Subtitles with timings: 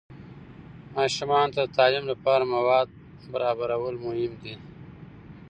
[0.95, 2.87] ماشومان ته د تعلیم لپاره مواد
[3.33, 4.55] برابرول مهم دي.